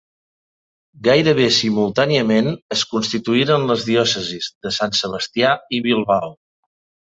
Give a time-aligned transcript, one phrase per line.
[1.07, 6.37] Gairebé simultàniament es constituïren les diòcesis de Sant Sebastià i Bilbao.